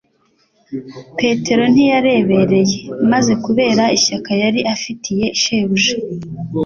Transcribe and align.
Petero 1.17 1.63
ntiyarebereye: 1.73 2.77
maze 3.11 3.33
kubera 3.45 3.83
ishyaka 3.97 4.31
yari 4.41 4.61
afitiye 4.73 5.25
Shebuja, 5.41 5.95